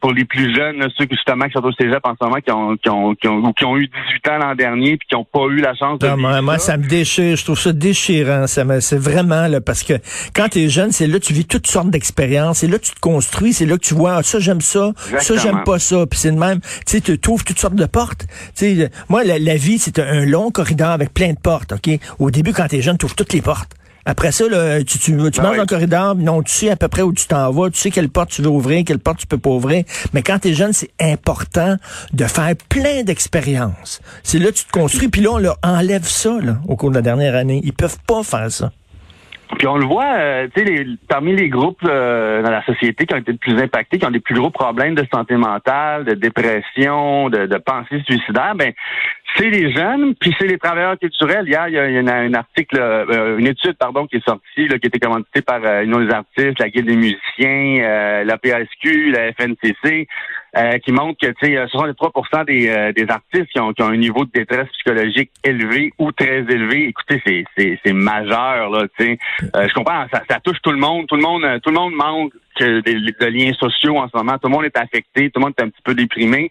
pour 0.00 0.12
les 0.12 0.24
plus 0.24 0.54
jeunes, 0.54 0.86
ceux 0.96 1.04
qui 1.04 1.14
justement 1.14 1.44
qui 1.46 1.52
sont 1.52 1.64
au 1.64 1.72
cégep 1.72 2.00
en 2.04 2.14
ce 2.18 2.24
moment, 2.24 2.40
qui 2.40 2.50
ont, 2.50 2.76
qui 2.76 2.88
ont, 2.88 3.14
qui 3.14 3.28
ont, 3.28 3.52
qui 3.52 3.64
ont 3.64 3.76
eu 3.76 3.88
18 3.88 4.28
ans 4.28 4.38
l'an 4.38 4.54
dernier 4.54 4.96
puis 4.96 5.06
qui 5.08 5.14
n'ont 5.14 5.24
pas 5.24 5.44
eu 5.50 5.60
la 5.60 5.74
chance 5.74 5.98
de. 5.98 6.06
Non, 6.06 6.42
moi, 6.42 6.58
ça. 6.58 6.76
me 6.76 6.88
déchire. 6.88 7.36
Je 7.36 7.44
trouve 7.44 7.58
ça 7.58 7.72
déchirant. 7.72 8.46
Ça 8.46 8.64
c'est 8.80 8.98
vraiment 8.98 9.46
là 9.46 9.60
parce 9.60 9.82
que 9.82 9.94
quand 10.34 10.48
tu 10.48 10.60
es 10.60 10.68
jeune, 10.68 10.90
c'est 10.90 11.06
là 11.06 11.18
que 11.18 11.24
tu 11.24 11.34
vis 11.34 11.44
toutes 11.44 11.66
sortes 11.66 11.90
d'expériences. 11.90 12.58
C'est 12.58 12.66
là 12.66 12.78
que 12.78 12.84
tu 12.84 12.92
te 12.92 13.00
construis. 13.00 13.52
C'est 13.52 13.66
là 13.66 13.76
que 13.76 13.84
tu 13.84 13.94
vois 13.94 14.16
ah, 14.16 14.22
ça 14.22 14.38
j'aime 14.38 14.60
ça, 14.60 14.92
ça 14.96 15.36
j'aime 15.36 15.62
pas 15.64 15.78
ça. 15.78 16.06
Puis 16.06 16.18
c'est 16.18 16.32
de 16.32 16.38
même. 16.38 16.60
Tu 16.60 16.96
sais, 16.96 17.00
tu 17.00 17.18
trouves 17.18 17.44
toutes 17.44 17.58
sortes 17.58 17.74
de 17.74 17.86
portes. 17.86 18.26
Tu 18.56 18.76
sais, 18.76 18.90
moi 19.08 19.22
la, 19.24 19.38
la 19.38 19.56
vie 19.56 19.78
c'est 19.78 19.98
un 19.98 20.24
long 20.24 20.50
corridor 20.50 20.90
avec 20.90 21.12
plein 21.12 21.32
de 21.32 21.38
portes. 21.38 21.72
Ok? 21.72 21.90
Au 22.18 22.30
début, 22.30 22.52
quand 22.52 22.68
tu 22.68 22.76
es 22.76 22.82
jeune, 22.82 22.96
tu 22.96 23.04
ouvres 23.04 23.14
toutes 23.14 23.32
les 23.32 23.42
portes. 23.42 23.72
Après 24.06 24.32
ça, 24.32 24.48
là, 24.48 24.78
tu, 24.84 24.98
tu, 24.98 24.98
tu 24.98 25.12
ben 25.12 25.22
marches 25.22 25.56
dans 25.56 25.62
le 25.62 25.66
corridor, 25.66 26.14
non, 26.14 26.42
tu 26.42 26.52
sais 26.52 26.70
à 26.70 26.76
peu 26.76 26.88
près 26.88 27.02
où 27.02 27.12
tu 27.12 27.26
t'en 27.26 27.50
vas, 27.50 27.70
tu 27.70 27.78
sais 27.78 27.90
quelle 27.90 28.10
porte 28.10 28.30
tu 28.30 28.42
veux 28.42 28.48
ouvrir, 28.48 28.84
quelle 28.84 28.98
porte 28.98 29.18
tu 29.18 29.26
peux 29.26 29.38
pas 29.38 29.50
ouvrir. 29.50 29.84
Mais 30.12 30.22
quand 30.22 30.38
tu 30.38 30.48
es 30.48 30.54
jeune, 30.54 30.72
c'est 30.72 30.90
important 31.00 31.76
de 32.12 32.24
faire 32.24 32.54
plein 32.68 33.02
d'expériences. 33.02 34.00
C'est 34.22 34.38
là 34.38 34.46
que 34.50 34.56
tu 34.56 34.64
te 34.64 34.72
construis, 34.72 35.08
puis 35.08 35.22
là, 35.22 35.32
on 35.32 35.38
leur 35.38 35.58
enlève 35.62 36.06
ça 36.06 36.38
là, 36.42 36.58
au 36.68 36.76
cours 36.76 36.90
de 36.90 36.96
la 36.96 37.02
dernière 37.02 37.34
année. 37.34 37.60
Ils 37.64 37.72
peuvent 37.72 37.98
pas 38.06 38.22
faire 38.22 38.50
ça. 38.50 38.72
Puis 39.58 39.66
on 39.66 39.76
le 39.76 39.86
voit, 39.86 40.14
euh, 40.14 40.48
tu 40.54 40.64
sais, 40.64 40.86
parmi 41.08 41.34
les 41.34 41.48
groupes 41.48 41.82
euh, 41.86 42.42
dans 42.42 42.50
la 42.50 42.64
société 42.64 43.06
qui 43.06 43.14
ont 43.14 43.18
été 43.18 43.32
le 43.32 43.38
plus 43.38 43.60
impactés, 43.60 43.98
qui 43.98 44.06
ont 44.06 44.10
des 44.10 44.20
plus 44.20 44.34
gros 44.34 44.50
problèmes 44.50 44.94
de 44.94 45.06
santé 45.12 45.36
mentale, 45.36 46.04
de 46.04 46.14
dépression, 46.14 47.28
de, 47.30 47.46
de 47.46 47.56
pensée 47.58 48.02
suicidaire, 48.06 48.54
ben 48.54 48.72
c'est 49.36 49.50
les 49.50 49.72
jeunes, 49.72 50.14
puis 50.14 50.34
c'est 50.38 50.46
les 50.46 50.58
travailleurs 50.58 50.98
culturels. 50.98 51.48
Hier, 51.48 51.68
il 51.68 51.74
y 51.74 51.78
a, 51.78 51.82
a 51.82 52.16
un 52.16 52.34
article, 52.34 52.78
euh, 52.78 53.38
une 53.38 53.48
étude, 53.48 53.74
pardon, 53.74 54.06
qui 54.06 54.16
est 54.16 54.24
sortie, 54.24 54.68
là, 54.68 54.78
qui 54.78 54.86
a 54.86 54.88
été 54.88 55.00
commanditée 55.00 55.42
par 55.42 55.60
euh, 55.64 55.82
une 55.82 56.06
des 56.06 56.12
artistes, 56.12 56.58
la 56.58 56.68
Guilde 56.68 56.86
des 56.86 56.96
musiciens, 56.96 57.82
euh, 57.82 58.24
la 58.24 58.38
PSQ, 58.38 59.10
la 59.10 59.32
FNCC, 59.32 60.06
qui 60.84 60.92
montre 60.92 61.18
que, 61.20 61.32
tu 61.32 61.54
sais, 61.54 61.66
63 61.68 62.44
des, 62.44 62.92
des 62.94 63.06
artistes 63.08 63.46
qui 63.52 63.60
ont, 63.60 63.72
qui 63.72 63.82
ont 63.82 63.88
un 63.88 63.96
niveau 63.96 64.24
de 64.24 64.30
détresse 64.30 64.68
psychologique 64.68 65.30
élevé 65.42 65.92
ou 65.98 66.12
très 66.12 66.38
élevé. 66.38 66.88
Écoutez, 66.88 67.20
c'est, 67.26 67.44
c'est, 67.56 67.78
c'est 67.84 67.92
majeur, 67.92 68.70
là, 68.70 68.86
tu 68.98 69.04
sais. 69.04 69.18
je 69.40 69.74
comprends, 69.74 70.06
ça, 70.12 70.22
ça 70.28 70.38
touche 70.40 70.60
tout 70.62 70.72
le 70.72 70.78
monde. 70.78 71.06
Tout 71.08 71.16
le 71.16 71.22
monde, 71.22 71.44
tout 71.62 71.70
le 71.70 71.76
monde 71.76 71.94
manque 71.94 72.32
de, 72.60 72.80
de, 72.80 73.26
liens 73.26 73.52
sociaux 73.54 73.98
en 73.98 74.08
ce 74.08 74.16
moment. 74.16 74.38
Tout 74.38 74.48
le 74.48 74.52
monde 74.52 74.64
est 74.64 74.78
affecté, 74.78 75.30
tout 75.30 75.40
le 75.40 75.46
monde 75.46 75.54
est 75.58 75.62
un 75.62 75.68
petit 75.68 75.82
peu 75.82 75.94
déprimé. 75.94 76.50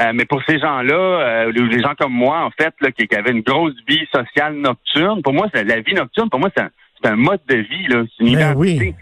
Euh, 0.00 0.12
mais 0.14 0.24
pour 0.24 0.42
ces 0.44 0.58
gens-là, 0.58 0.94
euh, 0.94 1.52
les 1.52 1.80
gens 1.80 1.94
comme 1.98 2.12
moi, 2.12 2.44
en 2.44 2.50
fait, 2.50 2.74
là, 2.80 2.90
qui, 2.90 3.06
avaient 3.14 3.32
une 3.32 3.42
grosse 3.42 3.74
vie 3.86 4.06
sociale 4.14 4.54
nocturne, 4.54 5.22
pour 5.22 5.32
moi, 5.32 5.48
c'est 5.52 5.64
la 5.64 5.80
vie 5.80 5.94
nocturne, 5.94 6.30
pour 6.30 6.40
moi, 6.40 6.50
c'est 6.56 6.62
un, 7.08 7.16
mode 7.16 7.40
de 7.48 7.56
vie, 7.56 7.86
là. 7.88 8.04
C'est 8.16 8.24
une 8.24 8.34
ben 8.34 8.52
identité. 8.52 8.94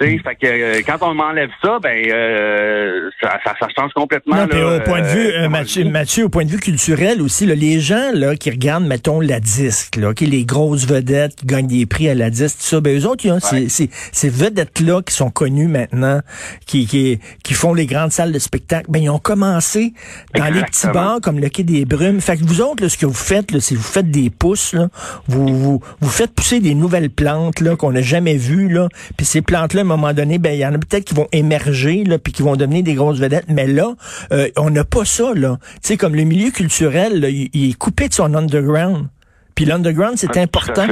Fait 0.00 0.34
que 0.34 0.46
euh, 0.46 0.80
quand 0.86 0.96
on 1.02 1.12
m'enlève 1.12 1.50
ça, 1.62 1.78
ben 1.78 1.94
euh, 2.10 3.10
ça, 3.20 3.38
ça, 3.44 3.68
change 3.76 3.92
complètement. 3.92 4.34
Non, 4.36 4.46
là, 4.46 4.76
au 4.76 4.80
point 4.80 5.02
de 5.02 5.06
vue, 5.06 5.26
euh, 5.26 5.48
Mathieu, 5.50 5.84
Mathieu, 5.84 6.24
au 6.24 6.28
point 6.30 6.46
de 6.46 6.50
vue 6.50 6.58
culturel 6.58 7.20
aussi, 7.20 7.44
là, 7.44 7.54
les 7.54 7.80
gens 7.80 8.10
là 8.14 8.34
qui 8.34 8.50
regardent, 8.50 8.86
mettons 8.86 9.20
la 9.20 9.40
disque, 9.40 9.96
là, 9.96 10.08
okay, 10.08 10.24
les 10.24 10.46
grosses 10.46 10.86
vedettes 10.86 11.36
qui 11.36 11.46
gagnent 11.46 11.66
des 11.66 11.84
prix 11.84 12.08
à 12.08 12.14
la 12.14 12.30
disque, 12.30 12.60
tout 12.60 12.64
ça, 12.64 12.80
ben 12.80 12.98
eux 12.98 13.06
autres, 13.06 13.28
ont 13.28 13.40
ces, 13.40 13.68
ces, 13.68 14.28
vedettes 14.30 14.80
là 14.80 15.02
qui 15.02 15.12
sont 15.12 15.30
connues 15.30 15.68
maintenant, 15.68 16.20
qui, 16.66 16.86
qui 16.86 17.20
qui 17.44 17.52
font 17.52 17.74
les 17.74 17.84
grandes 17.84 18.12
salles 18.12 18.32
de 18.32 18.38
spectacle, 18.38 18.86
ben 18.88 19.02
ils 19.02 19.10
ont 19.10 19.18
commencé 19.18 19.92
dans 20.34 20.46
les 20.46 20.62
petits 20.62 20.88
bars 20.88 21.18
comme 21.22 21.38
le 21.38 21.50
quai 21.50 21.62
des 21.62 21.84
Brumes. 21.84 22.22
Fait 22.22 22.38
que 22.38 22.44
vous 22.44 22.62
autres, 22.62 22.82
là, 22.82 22.88
ce 22.88 22.96
que 22.96 23.06
vous 23.06 23.12
faites, 23.12 23.58
c'est 23.58 23.74
vous 23.74 23.82
faites 23.82 24.10
des 24.10 24.30
pousses, 24.30 24.72
là, 24.72 24.88
vous, 25.26 25.46
vous 25.46 25.82
vous 26.00 26.10
faites 26.10 26.34
pousser 26.34 26.60
des 26.60 26.74
nouvelles 26.74 27.10
plantes 27.10 27.60
là 27.60 27.76
qu'on 27.76 27.92
n'a 27.92 28.00
jamais 28.00 28.36
vues 28.36 28.70
là, 28.70 28.88
puis 29.18 29.26
ces 29.26 29.42
plantes 29.42 29.74
là 29.74 29.84
moment 29.96 30.12
donné, 30.12 30.38
ben 30.38 30.52
il 30.52 30.58
y 30.58 30.66
en 30.66 30.74
a 30.74 30.78
peut-être 30.78 31.04
qui 31.04 31.14
vont 31.14 31.28
émerger 31.32 32.04
là, 32.04 32.18
puis 32.18 32.32
qui 32.32 32.42
vont 32.42 32.56
devenir 32.56 32.82
des 32.82 32.94
grosses 32.94 33.18
vedettes. 33.18 33.46
Mais 33.48 33.66
là, 33.66 33.94
euh, 34.32 34.48
on 34.56 34.70
n'a 34.70 34.84
pas 34.84 35.04
ça 35.04 35.32
là. 35.34 35.58
Tu 35.74 35.78
sais, 35.82 35.96
comme 35.96 36.14
le 36.14 36.24
milieu 36.24 36.50
culturel, 36.50 37.24
il, 37.24 37.70
est 37.70 37.78
coupé 37.78 38.08
de 38.08 38.14
son 38.14 38.34
underground. 38.34 39.08
Puis 39.54 39.64
l'underground, 39.64 40.16
c'est 40.16 40.36
important. 40.38 40.86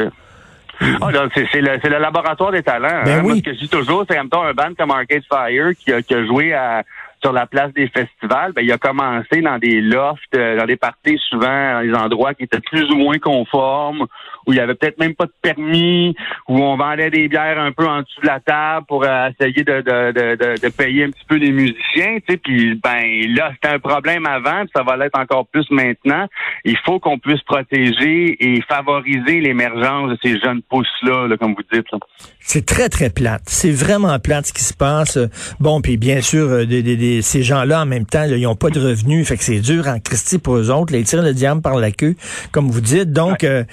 Ah, 0.80 1.10
c'est 1.34 1.60
le, 1.60 1.76
le, 1.82 1.98
laboratoire 1.98 2.52
des 2.52 2.62
talents. 2.62 3.02
Ben 3.04 3.18
hein. 3.18 3.22
Moi, 3.22 3.36
ce 3.36 3.40
que 3.40 3.54
je 3.54 3.58
dis 3.58 3.68
toujours, 3.68 4.04
c'est 4.08 4.16
comme 4.16 4.28
un 4.32 4.54
band 4.54 4.74
comme 4.78 4.92
Arcade 4.92 5.22
Fire 5.28 5.70
qui 5.76 5.92
a, 5.92 6.02
qui 6.02 6.14
a 6.14 6.24
joué 6.24 6.52
à 6.54 6.84
sur 7.22 7.32
la 7.32 7.46
place 7.46 7.72
des 7.74 7.88
festivals, 7.88 8.52
ben, 8.52 8.62
il 8.62 8.72
a 8.72 8.78
commencé 8.78 9.40
dans 9.40 9.58
des 9.58 9.80
lofts, 9.80 10.34
euh, 10.36 10.56
dans 10.58 10.66
des 10.66 10.76
parties 10.76 11.18
souvent 11.28 11.74
dans 11.74 11.82
des 11.82 11.94
endroits 11.94 12.34
qui 12.34 12.44
étaient 12.44 12.60
plus 12.60 12.90
ou 12.90 12.96
moins 12.96 13.18
conformes, 13.18 14.06
où 14.46 14.52
il 14.52 14.56
y 14.56 14.60
avait 14.60 14.74
peut-être 14.74 14.98
même 14.98 15.14
pas 15.14 15.26
de 15.26 15.32
permis, 15.42 16.14
où 16.48 16.58
on 16.58 16.76
vendait 16.76 17.10
des 17.10 17.28
bières 17.28 17.58
un 17.58 17.72
peu 17.72 17.86
en 17.86 18.00
dessous 18.00 18.20
de 18.22 18.26
la 18.26 18.40
table 18.40 18.86
pour 18.86 19.04
euh, 19.04 19.28
essayer 19.28 19.62
de, 19.62 19.80
de, 19.80 20.12
de, 20.12 20.60
de, 20.60 20.68
payer 20.70 21.04
un 21.04 21.10
petit 21.10 21.24
peu 21.28 21.36
les 21.36 21.52
musiciens, 21.52 22.18
tu 22.26 22.32
sais, 22.32 22.36
puis 22.38 22.74
ben 22.82 23.34
là, 23.34 23.50
c'était 23.54 23.74
un 23.74 23.78
problème 23.78 24.26
avant, 24.26 24.64
ça 24.74 24.82
va 24.82 24.96
l'être 24.96 25.18
encore 25.18 25.46
plus 25.46 25.68
maintenant. 25.70 26.26
Il 26.64 26.76
faut 26.84 26.98
qu'on 26.98 27.18
puisse 27.18 27.42
protéger 27.42 28.36
et 28.40 28.60
favoriser 28.62 29.40
l'émergence 29.40 30.10
de 30.10 30.18
ces 30.22 30.38
jeunes 30.40 30.62
pousses-là, 30.62 31.36
comme 31.38 31.54
vous 31.54 31.62
dites. 31.72 31.86
C'est 32.40 32.64
très, 32.64 32.88
très 32.88 33.10
plate. 33.10 33.42
C'est 33.46 33.70
vraiment 33.70 34.18
plate 34.18 34.46
ce 34.46 34.52
qui 34.52 34.64
se 34.64 34.74
passe. 34.74 35.18
Bon, 35.60 35.80
puis 35.80 35.96
bien 35.98 36.22
sûr, 36.22 36.48
euh, 36.48 36.64
des, 36.64 36.82
ces 37.22 37.42
gens-là, 37.42 37.82
en 37.82 37.86
même 37.86 38.06
temps, 38.06 38.24
ils 38.24 38.42
n'ont 38.42 38.56
pas 38.56 38.70
de 38.70 38.80
revenus. 38.80 39.26
Fait 39.26 39.36
que 39.36 39.44
c'est 39.44 39.60
dur 39.60 39.86
en 39.88 39.98
Christie 40.00 40.38
pour 40.38 40.56
eux 40.56 40.70
autres. 40.70 40.92
Les 40.92 41.00
ils 41.00 41.04
tirent 41.04 41.22
le 41.22 41.34
diable 41.34 41.60
par 41.60 41.76
la 41.76 41.90
queue, 41.90 42.16
comme 42.52 42.70
vous 42.70 42.80
dites. 42.80 43.12
Donc, 43.12 43.44
euh, 43.44 43.64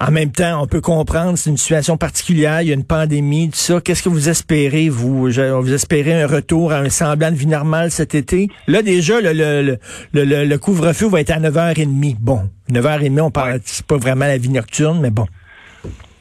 en 0.00 0.10
même 0.10 0.30
temps, 0.30 0.62
on 0.62 0.66
peut 0.66 0.80
comprendre, 0.80 1.36
c'est 1.36 1.50
une 1.50 1.58
situation 1.58 1.98
particulière, 1.98 2.62
il 2.62 2.68
y 2.68 2.70
a 2.70 2.74
une 2.74 2.84
pandémie, 2.84 3.50
tout 3.50 3.58
ça. 3.58 3.80
Qu'est-ce 3.82 4.02
que 4.02 4.08
vous 4.08 4.30
espérez, 4.30 4.88
vous? 4.88 5.30
Vous 5.30 5.72
espérez 5.74 6.22
un 6.22 6.26
retour 6.26 6.72
à 6.72 6.78
un 6.78 6.88
semblant 6.88 7.30
de 7.30 7.36
vie 7.36 7.46
normale 7.46 7.90
cet 7.90 8.14
été? 8.14 8.48
Là, 8.66 8.80
déjà, 8.80 9.20
le, 9.20 9.32
le, 9.32 9.78
le, 10.14 10.44
le 10.44 10.58
couvre-feu 10.58 11.06
va 11.06 11.20
être 11.20 11.30
à 11.30 11.38
9h30. 11.38 12.16
Bon, 12.18 12.48
9h30, 12.72 13.20
on 13.20 13.30
parle, 13.30 13.60
c'est 13.64 13.84
pas 13.84 13.98
vraiment 13.98 14.26
la 14.26 14.38
vie 14.38 14.48
nocturne, 14.48 15.00
mais 15.00 15.10
bon. 15.10 15.26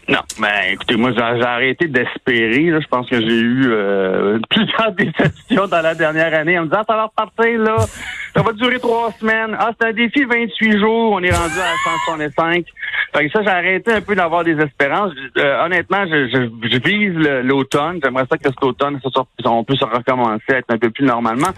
Non, 0.10 0.22
ben 0.42 0.72
écoutez, 0.72 0.96
moi 0.96 1.12
j'ai 1.16 1.22
arrêté 1.22 1.88
d'espérer. 1.88 2.72
Je 2.82 2.88
pense 2.88 3.08
que 3.08 3.22
j'ai 3.22 3.40
eu 3.40 3.66
euh, 3.68 4.40
plusieurs 4.50 4.92
déceptions 4.94 5.68
dans 5.68 5.82
la 5.82 5.94
dernière 5.94 6.34
année 6.34 6.58
en 6.58 6.64
me 6.64 6.68
disant 6.68 6.82
ça 6.88 6.96
va 6.96 7.06
repartir 7.06 7.60
là, 7.60 7.78
ça 8.36 8.42
va 8.42 8.52
durer 8.54 8.80
trois 8.80 9.12
semaines. 9.20 9.56
Ah, 9.60 9.70
c'est 9.80 9.90
un 9.90 9.94
défi 9.94 10.24
28 10.24 10.80
jours, 10.80 11.12
on 11.12 11.22
est 11.22 11.30
rendu 11.30 11.60
à 11.60 11.92
165. 12.16 12.66
Fait 13.14 13.28
que 13.28 13.32
ça, 13.32 13.44
j'ai 13.44 13.50
arrêté 13.50 13.94
un 13.94 14.02
peu 14.02 14.16
d'avoir 14.16 14.44
des 14.44 14.58
espérances. 14.58 15.12
Euh, 15.38 15.66
honnêtement, 15.66 16.04
je, 16.08 16.28
je, 16.28 16.70
je 16.70 16.90
vise 16.90 17.16
l'automne. 17.44 18.00
J'aimerais 18.04 18.26
ça 18.30 18.38
que 18.38 18.50
cet 18.50 18.64
automne, 18.64 19.00
ça, 19.04 19.22
on 19.46 19.64
puisse 19.64 19.82
recommencer 19.82 20.54
à 20.54 20.58
être 20.58 20.74
un 20.74 20.78
peu 20.80 20.90
plus 20.90 21.06
normalement. 21.06 21.50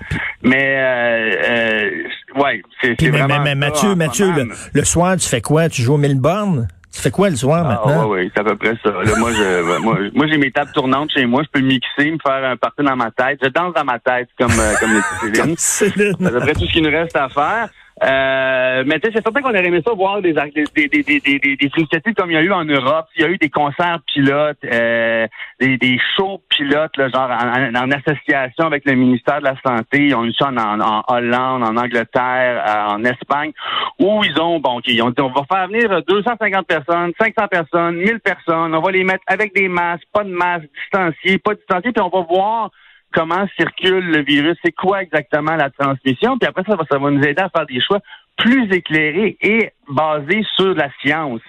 Mais 0.43 0.75
euh, 0.77 1.31
euh 1.49 2.41
ouais, 2.41 2.61
c'est 2.81 3.07
vraiment. 3.07 3.27
Mais, 3.27 3.39
mais, 3.39 3.55
Mathieu, 3.55 3.95
Mathieu, 3.95 4.29
le, 4.31 4.49
le, 4.73 4.83
soir, 4.83 5.15
tu 5.15 5.27
fais 5.27 5.41
quoi? 5.41 5.69
Tu 5.69 5.81
joues 5.81 5.93
au 5.93 5.97
Milborn? 5.97 6.67
Tu 6.93 6.99
fais 6.99 7.11
quoi 7.11 7.29
le 7.29 7.35
soir 7.35 7.65
ah, 7.65 7.69
maintenant? 7.69 8.09
oui, 8.09 8.21
oui, 8.21 8.31
c'est 8.33 8.41
à 8.41 8.43
peu 8.43 8.55
près 8.57 8.75
ça. 8.83 8.91
Là, 8.91 9.15
moi, 9.17 9.31
je, 9.31 9.79
moi, 9.79 9.97
moi 10.13 10.27
j'ai 10.27 10.37
mes 10.37 10.51
tables 10.51 10.71
tournantes 10.73 11.11
chez 11.11 11.25
moi. 11.25 11.41
Je 11.43 11.49
peux 11.49 11.65
mixer, 11.65 12.11
me 12.11 12.17
faire 12.21 12.43
un 12.43 12.57
parti 12.57 12.83
dans 12.83 12.97
ma 12.97 13.11
tête. 13.11 13.39
Je 13.41 13.47
danse 13.47 13.73
dans 13.73 13.85
ma 13.85 13.99
tête 13.99 14.27
comme, 14.37 14.51
euh, 14.51 14.73
comme 14.79 14.91
les 14.93 15.55
Céline. 15.57 16.15
c'est 16.19 16.25
à 16.25 16.31
peu 16.31 16.39
près 16.39 16.53
tout 16.53 16.65
ce 16.65 16.71
qu'il 16.73 16.83
nous 16.83 16.91
reste 16.91 17.15
à 17.15 17.29
faire. 17.29 17.69
Euh, 18.03 18.83
mais 18.87 18.99
c'est 19.03 19.13
certain 19.13 19.41
qu'on 19.41 19.49
aurait 19.49 19.65
aimé 19.65 19.81
ça 19.85 19.93
voir 19.93 20.21
des, 20.21 20.33
des, 20.33 20.87
des, 20.87 21.03
des, 21.19 21.71
initiatives 21.77 22.15
comme 22.15 22.31
il 22.31 22.33
y 22.33 22.37
a 22.37 22.41
eu 22.41 22.51
en 22.51 22.65
Europe. 22.65 23.07
Il 23.15 23.21
y 23.21 23.25
a 23.25 23.29
eu 23.29 23.37
des 23.37 23.49
concerts 23.49 23.99
pilotes, 24.11 24.57
euh, 24.65 25.27
des, 25.59 25.99
shows 26.15 26.41
pilotes, 26.49 26.97
là, 26.97 27.09
genre 27.09 27.29
en, 27.29 27.91
association 27.91 28.65
avec 28.65 28.85
le 28.85 28.95
ministère 28.95 29.39
de 29.39 29.45
la 29.45 29.55
Santé. 29.63 30.05
Ils 30.05 30.15
ont 30.15 30.25
eu 30.25 30.33
ça 30.33 30.47
en, 30.47 30.79
en, 30.79 31.03
Hollande, 31.07 31.63
en 31.63 31.77
Angleterre, 31.77 32.63
euh, 32.67 32.95
en 32.95 33.03
Espagne, 33.03 33.51
où 33.99 34.23
ils 34.23 34.39
ont, 34.41 34.59
bon, 34.59 34.81
ils 34.87 35.01
ont 35.03 35.11
dit, 35.11 35.21
on 35.21 35.29
va 35.29 35.43
faire 35.51 35.67
venir 35.67 36.01
250 36.07 36.65
personnes, 36.65 37.11
500 37.19 37.47
personnes, 37.49 37.95
1000 37.97 38.19
personnes. 38.19 38.73
On 38.73 38.81
va 38.81 38.91
les 38.91 39.03
mettre 39.03 39.23
avec 39.27 39.53
des 39.53 39.67
masques, 39.67 40.07
pas 40.11 40.23
de 40.23 40.31
masques, 40.31 40.69
distanciés, 40.81 41.37
pas 41.37 41.53
distanciés, 41.53 41.91
puis 41.91 42.01
on 42.01 42.09
va 42.09 42.25
voir 42.27 42.71
comment 43.13 43.47
circule 43.57 44.05
le 44.05 44.23
virus, 44.23 44.57
c'est 44.63 44.71
quoi 44.71 45.01
exactement 45.01 45.55
la 45.55 45.69
transmission, 45.69 46.37
puis 46.37 46.47
après 46.47 46.63
ça, 46.67 46.77
ça 46.89 46.97
va 46.97 47.11
nous 47.11 47.23
aider 47.23 47.41
à 47.41 47.49
faire 47.49 47.65
des 47.65 47.81
choix 47.81 47.99
plus 48.37 48.71
éclairés 48.73 49.37
et 49.41 49.71
basés 49.87 50.43
sur 50.55 50.73
la 50.73 50.89
science. 51.01 51.41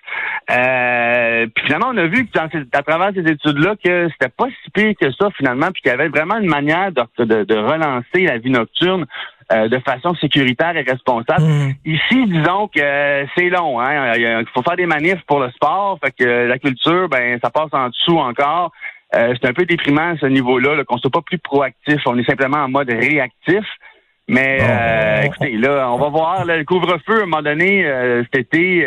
Euh, 0.50 1.46
puis 1.54 1.64
finalement, 1.64 1.88
on 1.92 1.96
a 1.96 2.06
vu 2.06 2.26
que 2.26 2.38
à 2.38 2.82
travers 2.82 3.12
ces 3.14 3.30
études-là 3.30 3.76
que 3.82 4.08
c'était 4.12 4.32
pas 4.36 4.46
si 4.62 4.70
pire 4.70 4.92
que 5.00 5.10
ça 5.12 5.30
finalement, 5.36 5.68
puis 5.72 5.82
qu'il 5.82 5.90
y 5.90 5.94
avait 5.94 6.08
vraiment 6.08 6.38
une 6.38 6.48
manière 6.48 6.90
de, 6.92 7.24
de, 7.24 7.54
relancer 7.56 8.26
la 8.26 8.38
vie 8.38 8.50
nocturne 8.50 9.06
euh, 9.52 9.68
de 9.68 9.78
façon 9.78 10.14
sécuritaire 10.16 10.76
et 10.76 10.82
responsable. 10.82 11.44
Mmh. 11.44 11.74
Ici, 11.86 12.26
disons 12.26 12.68
que 12.68 13.26
c'est 13.36 13.48
long. 13.48 13.80
Hein? 13.80 14.12
Il 14.16 14.46
faut 14.52 14.62
faire 14.62 14.76
des 14.76 14.86
manifs 14.86 15.22
pour 15.26 15.40
le 15.40 15.50
sport, 15.52 15.98
fait 16.04 16.12
que 16.12 16.46
la 16.46 16.58
culture, 16.58 17.08
ben 17.08 17.38
ça 17.42 17.50
passe 17.50 17.72
en 17.72 17.88
dessous 17.88 18.18
encore. 18.18 18.72
Euh, 19.14 19.34
c'est 19.40 19.48
un 19.48 19.52
peu 19.52 19.64
déprimant 19.64 20.12
à 20.12 20.16
ce 20.18 20.26
niveau-là, 20.26 20.76
-là, 20.76 20.84
qu'on 20.84 20.98
soit 20.98 21.10
pas 21.10 21.20
plus 21.22 21.38
proactif. 21.38 22.00
On 22.06 22.18
est 22.18 22.24
simplement 22.24 22.58
en 22.58 22.68
mode 22.68 22.90
réactif. 22.90 23.64
Mais 24.28 24.58
euh, 24.62 25.22
écoutez, 25.22 25.56
là, 25.56 25.90
on 25.92 25.98
va 25.98 26.08
voir 26.08 26.44
le 26.46 26.64
couvre-feu 26.64 27.20
à 27.20 27.22
un 27.22 27.26
moment 27.26 27.42
donné 27.42 27.84
euh, 27.84 28.22
cet 28.32 28.46
été, 28.46 28.86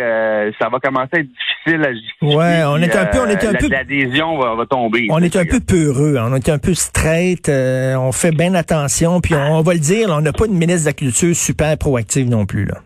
ça 0.60 0.70
va 0.70 0.80
commencer 0.80 1.10
à 1.12 1.20
être 1.20 1.28
difficile 1.28 1.86
à 1.86 1.94
justifier. 1.94 2.38
Ouais, 2.38 2.64
on 2.66 2.78
est 2.78 2.96
un 2.96 3.06
peu, 3.06 3.20
on 3.20 3.28
est 3.28 3.46
un 3.46 3.54
peu. 3.54 3.68
L'adhésion 3.68 4.38
va, 4.40 4.56
va, 4.56 4.66
tomber. 4.66 5.08
On 5.12 5.20
est 5.20 5.36
un 5.36 5.46
peu 5.46 5.60
peureux, 5.60 6.16
hein. 6.18 6.30
on 6.32 6.36
est 6.36 6.50
un 6.50 6.58
peu 6.58 6.74
straight, 6.74 7.50
on 7.50 8.12
fait 8.14 8.32
bien 8.32 8.56
attention, 8.56 9.20
puis 9.20 9.36
on, 9.36 9.62
va 9.62 9.74
le 9.74 9.80
dire, 9.80 10.08
on 10.10 10.22
n'a 10.22 10.32
pas 10.32 10.46
une 10.46 10.58
ministre 10.58 10.84
de 10.84 10.90
la 10.90 10.94
culture 10.94 11.36
super 11.36 11.78
proactive 11.78 12.30
non 12.30 12.46
plus 12.46 12.66
là. 12.66 12.78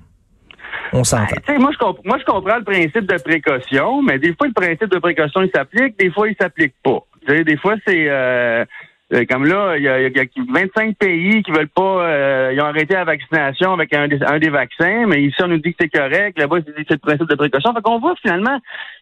On 0.92 1.04
s'entend. 1.04 1.36
Ben, 1.48 1.60
moi, 1.60 1.70
je 1.72 1.86
moi, 2.04 2.18
je 2.18 2.26
comprends 2.26 2.58
le 2.58 2.64
principe 2.64 3.06
de 3.06 3.22
précaution, 3.22 4.02
mais 4.02 4.18
des 4.18 4.34
fois, 4.34 4.48
le 4.48 4.54
principe 4.54 4.90
de 4.90 4.98
précaution, 4.98 5.44
il 5.44 5.52
s'applique, 5.54 6.00
des 6.00 6.10
fois, 6.10 6.28
il 6.28 6.36
s'applique 6.42 6.74
pas 6.84 7.04
des 7.30 7.58
fois, 7.58 7.76
c'est 7.86 8.10
euh, 8.10 8.66
euh, 9.12 9.26
comme 9.28 9.46
là, 9.46 9.76
il 9.76 9.84
y, 9.84 9.88
a, 9.88 10.24
25 10.54 10.96
pays 10.98 11.42
qui 11.42 11.52
veulent 11.52 11.68
pas, 11.68 12.04
euh, 12.04 12.52
ils 12.54 12.62
ont 12.62 12.66
arrêté 12.66 12.94
la 12.94 13.06
vaccination 13.06 13.74
avec 13.74 13.92
un 13.92 14.08
des, 14.08 14.22
un 14.24 14.38
des 14.38 14.50
vaccins, 14.50 15.08
mais 15.08 15.24
ici 15.24 15.36
on 15.42 15.48
nous 15.48 15.58
dit 15.58 15.72
que 15.72 15.78
c'est 15.82 15.90
correct, 15.90 16.38
là-bas 16.38 16.58
c'est 16.66 16.92
le 16.92 16.98
principe 16.98 17.28
de 17.28 17.36
précaution. 17.36 17.74
Fait 17.74 17.82
qu'on 17.82 18.00
voit 18.00 18.14
finalement, 18.22 18.60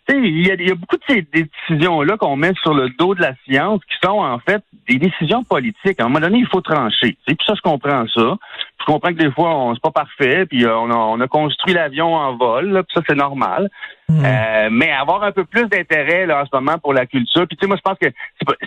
il 0.08 0.48
y, 0.48 0.50
a, 0.50 0.56
y 0.56 0.72
a 0.72 0.76
beaucoup 0.76 0.96
de 0.96 1.04
ces 1.10 1.28
décisions-là 1.34 2.16
qu'on 2.16 2.38
met 2.38 2.54
sur 2.62 2.74
le 2.74 2.90
dos 2.98 3.16
de 3.16 3.22
la 3.22 3.34
science 3.44 3.82
qui 3.84 3.98
sont 4.02 4.20
en 4.20 4.40
fait 4.40 4.64
des 4.88 4.98
décisions 4.98 5.44
politiques. 5.44 6.00
À 6.00 6.06
un 6.06 6.08
moment 6.08 6.22
donné, 6.22 6.38
il 6.38 6.48
faut 6.48 6.62
trancher. 6.62 7.18
Puis 7.28 7.38
ça, 7.46 7.54
je 7.56 7.62
comprends 7.62 8.08
ça. 8.08 8.38
Je 8.80 8.86
comprends 8.86 9.10
que 9.10 9.22
des 9.22 9.32
fois, 9.32 9.58
on 9.58 9.74
c'est 9.74 9.84
pas 9.84 9.92
parfait, 9.92 10.46
puis 10.46 10.66
on 10.66 10.90
a, 10.90 10.96
on 10.96 11.20
a 11.20 11.28
construit 11.28 11.74
l'avion 11.74 12.16
en 12.16 12.38
vol, 12.38 12.82
puis 12.88 12.94
ça, 12.94 13.02
c'est 13.10 13.18
normal. 13.18 13.70
Hmm. 14.10 14.24
Euh, 14.24 14.70
mais 14.72 14.90
avoir 14.92 15.22
un 15.24 15.34
peu 15.34 15.44
plus 15.44 15.68
d'intérêt 15.68 16.26
là 16.26 16.42
en 16.42 16.46
ce 16.46 16.50
moment 16.54 16.78
pour 16.78 16.94
la 16.94 17.06
culture. 17.06 17.46
Puis 17.46 17.58
tu 17.58 17.66
sais, 17.66 17.68
moi 17.68 17.76
je 17.76 17.82
pense 17.82 17.98
que 18.00 18.08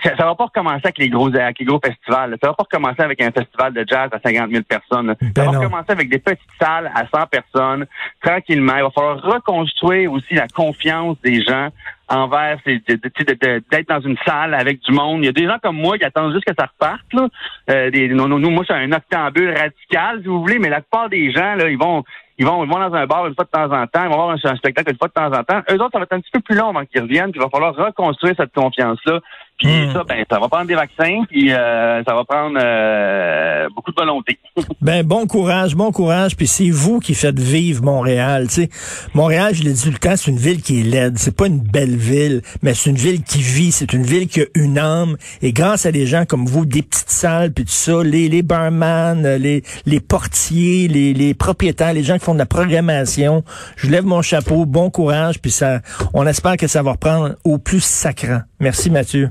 ça, 0.04 0.14
ça 0.14 0.26
va 0.26 0.34
pas 0.34 0.44
recommencer 0.44 0.82
avec 0.84 0.98
les 0.98 1.08
gros 1.08 1.34
avec 1.34 1.58
les 1.58 1.64
gros 1.64 1.80
festivals. 1.82 2.36
Ça 2.42 2.48
va 2.48 2.54
pas 2.54 2.64
recommencer 2.64 3.00
avec 3.00 3.22
un 3.22 3.30
festival 3.30 3.72
de 3.72 3.84
jazz 3.88 4.10
à 4.12 4.20
50 4.22 4.50
000 4.50 4.62
personnes. 4.64 5.14
ça 5.18 5.26
ben 5.34 5.50
va 5.50 5.58
recommencer 5.58 5.92
avec 5.92 6.10
des 6.10 6.18
petites 6.18 6.40
salles 6.60 6.92
à 6.94 7.06
100 7.06 7.26
personnes, 7.28 7.86
tranquillement. 8.22 8.76
Il 8.76 8.82
va 8.82 8.90
falloir 8.90 9.22
reconstruire 9.22 10.12
aussi 10.12 10.34
la 10.34 10.46
confiance 10.46 11.16
des 11.22 11.42
gens 11.42 11.70
envers 12.10 12.58
d'être 12.66 13.88
dans 13.88 14.00
une 14.00 14.16
salle 14.26 14.52
avec 14.52 14.80
du 14.80 14.92
monde. 14.92 15.22
Il 15.22 15.26
y 15.26 15.28
a 15.28 15.32
des 15.32 15.46
gens 15.46 15.58
comme 15.62 15.76
moi 15.76 15.96
qui 15.96 16.04
attendent 16.04 16.32
juste 16.32 16.44
que 16.44 16.54
ça 16.58 16.66
reparte. 16.66 17.12
Là. 17.12 17.28
Euh, 17.70 17.90
des, 17.90 18.08
nous, 18.08 18.26
nous, 18.26 18.50
moi, 18.50 18.64
c'est 18.66 18.74
un 18.74 18.92
octambule 18.92 19.54
radical, 19.56 20.20
si 20.20 20.28
vous 20.28 20.40
voulez, 20.40 20.58
mais 20.58 20.68
la 20.68 20.80
plupart 20.80 21.08
des 21.08 21.32
gens, 21.32 21.54
là, 21.54 21.70
ils 21.70 21.78
vont 21.78 22.04
ils 22.40 22.46
vont, 22.46 22.64
ils 22.64 22.70
vont 22.70 22.78
dans 22.78 22.94
un 22.94 23.06
bar 23.06 23.26
une 23.26 23.34
fois 23.34 23.44
de 23.44 23.50
temps 23.50 23.70
en 23.70 23.86
temps, 23.86 24.02
ils 24.02 24.08
vont 24.08 24.16
voir 24.16 24.30
un, 24.30 24.56
spectacle 24.56 24.90
une 24.90 24.96
fois 24.96 25.08
de 25.08 25.12
temps 25.12 25.26
en 25.26 25.44
temps. 25.44 25.60
Eux 25.70 25.74
autres, 25.74 25.90
ça 25.92 25.98
va 25.98 26.04
être 26.04 26.14
un 26.14 26.20
petit 26.20 26.30
peu 26.32 26.40
plus 26.40 26.56
long 26.56 26.70
avant 26.70 26.86
qu'ils 26.86 27.02
reviennent, 27.02 27.32
puis 27.32 27.38
il 27.38 27.44
va 27.44 27.50
falloir 27.50 27.74
reconstruire 27.74 28.34
cette 28.34 28.54
confiance-là. 28.54 29.20
Puis 29.60 29.68
hmm. 29.68 29.92
ça, 29.92 30.04
ben, 30.04 30.24
ça 30.30 30.38
va 30.38 30.48
prendre 30.48 30.66
des 30.66 30.74
vaccins, 30.74 31.22
puis 31.28 31.52
euh, 31.52 32.02
ça 32.04 32.14
va 32.14 32.24
prendre 32.24 32.58
euh, 32.58 33.68
beaucoup 33.76 33.90
de 33.90 33.96
volonté. 33.96 34.38
ben, 34.80 35.04
bon 35.04 35.26
courage, 35.26 35.76
bon 35.76 35.92
courage. 35.92 36.34
Puis 36.34 36.46
c'est 36.46 36.70
vous 36.70 36.98
qui 36.98 37.14
faites 37.14 37.38
vivre 37.38 37.84
Montréal. 37.84 38.46
Tu 38.48 38.54
sais, 38.54 38.70
Montréal, 39.12 39.54
je 39.54 39.62
l'ai 39.62 39.74
dit 39.74 39.82
tout 39.82 39.90
le 39.90 39.98
temps, 39.98 40.16
c'est 40.16 40.30
une 40.30 40.38
ville 40.38 40.62
qui 40.62 40.80
est 40.80 40.84
laide. 40.84 41.18
C'est 41.18 41.36
pas 41.36 41.46
une 41.46 41.60
belle 41.60 41.96
ville, 41.96 42.40
mais 42.62 42.72
c'est 42.72 42.88
une 42.88 42.96
ville 42.96 43.22
qui 43.22 43.42
vit. 43.42 43.70
C'est 43.70 43.92
une 43.92 44.02
ville 44.02 44.28
qui 44.28 44.40
a 44.40 44.46
une 44.54 44.78
âme. 44.78 45.16
Et 45.42 45.52
grâce 45.52 45.84
à 45.84 45.92
des 45.92 46.06
gens 46.06 46.24
comme 46.24 46.46
vous, 46.46 46.64
des 46.64 46.80
petites 46.80 47.10
salles, 47.10 47.52
puis 47.52 47.66
tout 47.66 47.70
ça, 47.70 48.02
les, 48.02 48.30
les 48.30 48.42
barman, 48.42 49.36
les, 49.36 49.62
les 49.84 50.00
portiers, 50.00 50.88
les, 50.88 51.12
les 51.12 51.34
propriétaires, 51.34 51.92
les 51.92 52.02
gens 52.02 52.16
qui 52.16 52.24
font 52.24 52.34
de 52.34 52.38
la 52.38 52.46
programmation, 52.46 53.44
je 53.76 53.90
lève 53.90 54.06
mon 54.06 54.22
chapeau. 54.22 54.64
Bon 54.64 54.88
courage. 54.88 55.38
Puis 55.38 55.50
ça, 55.50 55.80
on 56.14 56.26
espère 56.26 56.56
que 56.56 56.66
ça 56.66 56.82
va 56.82 56.92
reprendre 56.92 57.34
au 57.44 57.58
plus 57.58 57.84
sacrant. 57.84 58.40
Merci 58.58 58.90
Mathieu. 58.90 59.28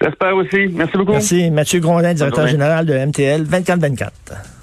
J'espère 0.00 0.36
aussi. 0.36 0.68
Merci 0.72 0.96
beaucoup. 0.96 1.12
Merci. 1.12 1.50
Mathieu 1.50 1.80
Grondin, 1.80 2.14
directeur 2.14 2.46
général 2.46 2.86
de 2.86 2.94
MTL 2.94 3.44
2424. 3.44 4.57